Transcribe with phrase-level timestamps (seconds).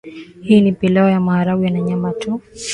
[0.41, 2.41] Hii ni pilau ya maharage na nyama tu